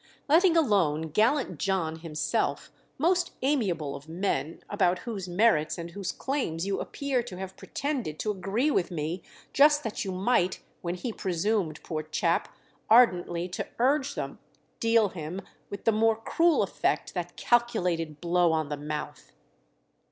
"Letting 0.27 0.57
alone 0.57 1.09
gallant 1.09 1.59
John 1.59 1.97
himself, 1.97 2.71
most 2.97 3.33
amiable 3.43 3.95
of 3.95 4.09
men, 4.09 4.63
about 4.67 4.97
whose 5.05 5.27
merits 5.29 5.77
and 5.77 5.91
whose 5.91 6.11
claims 6.11 6.65
you 6.65 6.79
appear 6.79 7.21
to 7.21 7.37
have 7.37 7.55
pretended 7.55 8.17
to 8.17 8.31
agree 8.31 8.71
with 8.71 8.89
me 8.89 9.21
just 9.53 9.83
that 9.83 10.03
you 10.03 10.11
might, 10.11 10.59
when 10.81 10.95
he 10.95 11.13
presumed, 11.13 11.83
poor 11.83 12.01
chap, 12.01 12.51
ardently 12.89 13.47
to 13.49 13.67
urge 13.77 14.15
them, 14.15 14.39
deal 14.79 15.09
him 15.09 15.39
with 15.69 15.83
the 15.83 15.91
more 15.91 16.15
cruel 16.15 16.63
effect 16.63 17.13
that 17.13 17.37
calculated 17.37 18.19
blow 18.19 18.51
on 18.53 18.69
the 18.69 18.77
mouth!" 18.77 19.31